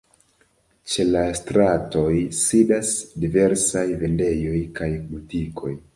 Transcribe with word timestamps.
Ĉe 0.93 1.03
la 1.09 1.21
stratoj 1.39 2.07
sidas 2.39 2.95
diversaj 3.27 3.87
vendejoj 4.05 4.59
kaj 4.81 4.93
butikoj. 5.13 5.81